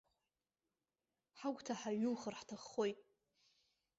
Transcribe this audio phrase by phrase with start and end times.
[1.37, 2.99] Ҳагәҭа ҳаиҩухыр ҳҭахоит.